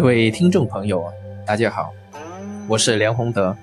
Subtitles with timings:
[0.00, 1.04] 各位听众朋友，
[1.46, 1.92] 大家好，
[2.66, 3.54] 我是梁宏德，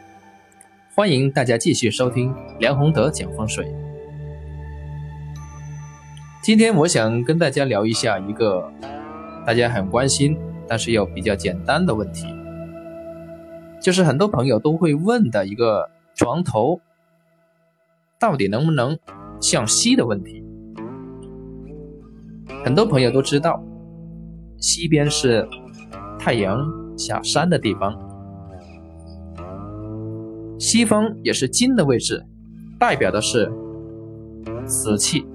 [0.93, 3.73] 欢迎大家继续收听梁宏德讲风水。
[6.43, 8.71] 今天我想跟大家聊一下一个
[9.47, 12.27] 大家很关心，但是又比较简单的问题，
[13.81, 16.79] 就是很多朋友都会问的一个床头
[18.19, 18.99] 到底能不能
[19.41, 20.43] 向西的问题。
[22.63, 23.59] 很多朋友都知道，
[24.59, 25.49] 西边是。
[26.27, 26.59] 太阳
[26.97, 27.97] 下山的地方，
[30.59, 32.21] 西方也是金的位置，
[32.77, 33.49] 代表的是
[34.65, 35.25] 死气。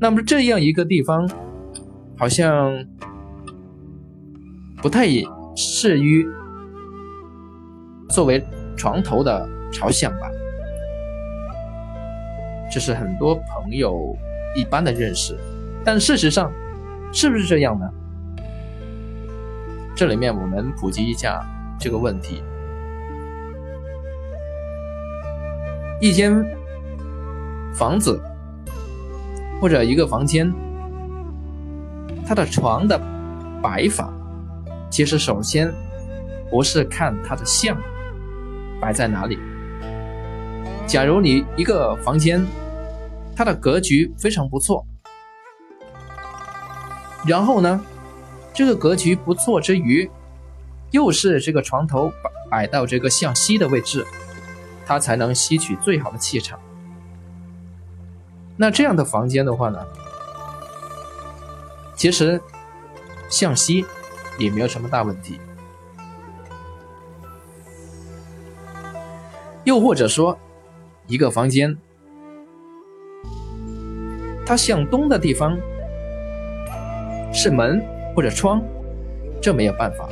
[0.00, 1.30] 那么这样一个地方，
[2.18, 2.84] 好像
[4.82, 5.06] 不太
[5.54, 6.26] 适于
[8.08, 8.44] 作为
[8.76, 10.28] 床头的朝向吧？
[12.68, 14.12] 这是很多朋友
[14.56, 15.36] 一般的认识，
[15.84, 16.50] 但事实上。
[17.12, 17.88] 是不是这样呢？
[19.94, 21.42] 这里面我们普及一下
[21.80, 22.42] 这个问题：
[26.00, 26.44] 一间
[27.74, 28.20] 房子
[29.58, 30.52] 或者一个房间，
[32.26, 33.00] 它的床的
[33.62, 34.12] 摆法，
[34.90, 35.72] 其实首先
[36.50, 37.74] 不是看它的像
[38.78, 39.38] 摆在哪里。
[40.86, 42.44] 假如你一个房间，
[43.34, 44.86] 它的格局非常不错。
[47.26, 47.84] 然后呢，
[48.54, 50.08] 这个格局不错之余，
[50.92, 54.06] 又是这个床头摆摆到这个向西的位置，
[54.86, 56.58] 它才能吸取最好的气场。
[58.56, 59.84] 那这样的房间的话呢，
[61.96, 62.40] 其实
[63.28, 63.84] 向西
[64.38, 65.40] 也没有什么大问题。
[69.64, 70.38] 又或者说，
[71.08, 71.76] 一个房间，
[74.46, 75.58] 它向东的地方。
[77.38, 78.62] 是门或者窗，
[79.42, 80.08] 这没有办法，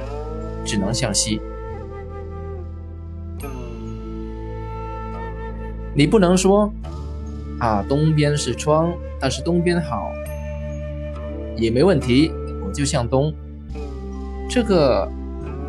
[0.63, 1.41] 只能向西。
[5.95, 6.71] 你不能说
[7.59, 10.13] 啊，东边是窗，但是东边好，
[11.57, 12.31] 也没问题，
[12.63, 13.33] 我就向东。
[14.51, 15.11] 这个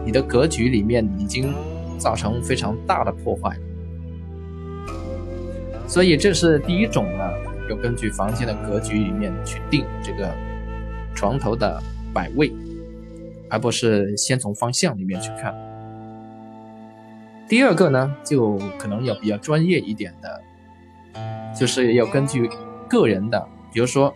[0.03, 1.53] 你的格局里面已经
[1.97, 3.57] 造成非常大的破坏，
[5.87, 7.23] 所以这是第一种呢，
[7.69, 10.29] 要根据房间的格局里面去定这个。
[11.15, 11.81] 床头的
[12.13, 12.53] 摆位，
[13.49, 15.55] 而不是先从方向里面去看。
[17.47, 20.43] 第二个呢，就可能要比较专业一点的，
[21.57, 22.49] 就是要根据
[22.89, 24.13] 个人的，比如说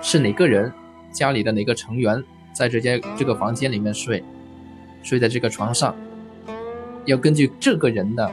[0.00, 0.72] 是哪个人
[1.10, 2.22] 家里的哪个成员
[2.52, 4.22] 在这间这个房间里面睡，
[5.02, 5.96] 睡在这个床上，
[7.06, 8.30] 要根据这个人的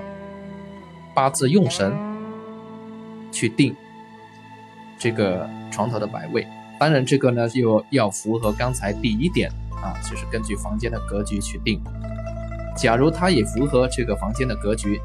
[1.15, 1.93] 八字用神
[3.31, 3.73] 去定
[4.99, 6.45] 这个床头的摆位。
[6.81, 9.51] 当然，这个呢又要符合刚才第一点
[9.83, 11.79] 啊，就是根据房间的格局去定。
[12.75, 14.99] 假如它也符合这个房间的格局，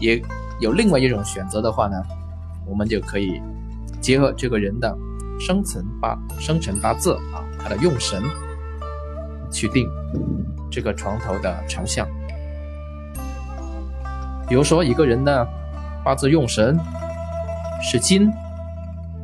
[0.00, 0.18] 也
[0.58, 2.02] 有另外一种选择的话呢，
[2.66, 3.42] 我们就可以
[4.00, 4.96] 结合这个人的
[5.38, 8.22] 生辰八生辰八字啊，他的用神
[9.52, 9.86] 去定
[10.70, 12.08] 这个床头的朝向。
[14.48, 15.46] 比如说，一个人的
[16.02, 16.74] 八字用神
[17.82, 18.32] 是金，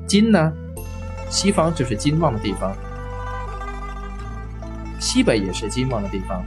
[0.07, 0.53] 金呢？
[1.33, 2.77] 西方就是金旺的地方，
[5.01, 6.45] 西北也是金旺的地方。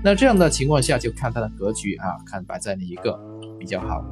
[0.00, 3.18] 那这样的情况下，就看它的格局啊，看摆在哪一个
[3.58, 4.04] 比较好。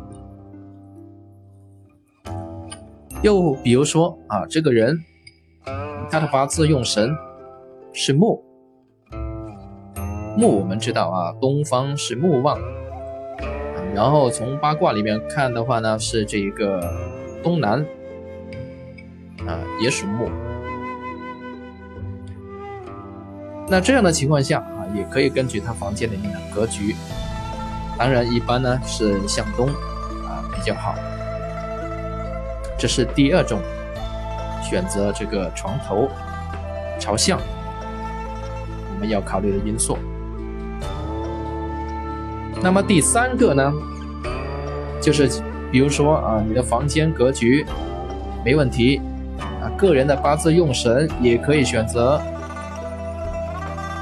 [3.22, 4.98] 又比如说啊，这个人
[6.10, 7.16] 他的八字用神
[7.92, 8.42] 是木，
[10.36, 12.58] 木我们知道啊，东方是木旺，
[13.94, 16.82] 然后从八卦里面看的话呢，是这一个
[17.44, 17.86] 东南。
[19.54, 20.28] 啊，也属木。
[23.66, 26.94] 那这样的情况下啊，也可以根据他房间里面的格局，
[27.96, 29.68] 当然一般呢是向东
[30.26, 30.94] 啊比较好。
[32.76, 33.60] 这是第二种
[34.62, 36.08] 选择这个床头
[37.00, 37.38] 朝向
[38.92, 39.96] 我们要考虑的因素。
[42.60, 43.72] 那么第三个呢，
[45.00, 45.26] 就是
[45.72, 47.64] 比如说啊，你的房间格局
[48.44, 49.00] 没问题。
[49.70, 52.20] 个人的八字用神也可以选择，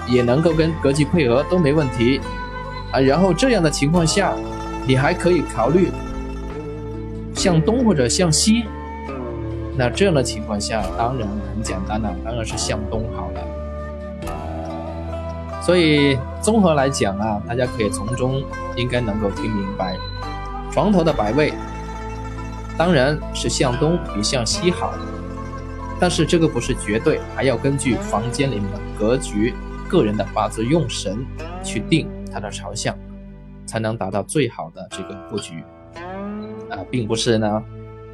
[0.08, 2.20] 也能够跟格局配合都没问题
[2.90, 3.00] 啊。
[3.00, 4.32] 然后这样的情况下，
[4.86, 5.90] 你还可以考虑
[7.34, 8.64] 向东或者向西。
[9.74, 13.40] 那这样的情况下，当然很简单了，当然是向东好了。
[15.62, 18.42] 所以综合来讲啊，大家可以从中
[18.76, 19.96] 应该能够听明白，
[20.70, 21.54] 床头的摆位
[22.76, 24.92] 当然是向东比向西好。
[26.02, 29.54] 但是这个不是绝对，还要根据房间里面的格局、
[29.88, 31.24] 个人的八字用神
[31.62, 32.98] 去定它的朝向，
[33.66, 35.62] 才能达到最好的这个布局。
[36.68, 37.64] 啊，并不是呢，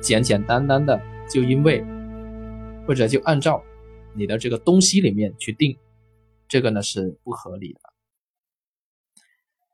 [0.02, 1.00] 简简单单的
[1.30, 1.82] 就因为
[2.86, 3.64] 或者就按照
[4.12, 5.74] 你的这个东西里面去定，
[6.46, 7.80] 这个呢是不合理的。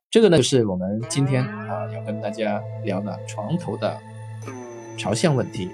[0.09, 3.99] 这个呢就是我们今天啊要跟大家聊的床头的
[4.97, 5.69] 朝向问题，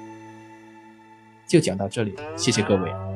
[1.50, 3.09] 就讲到这里，谢谢各位。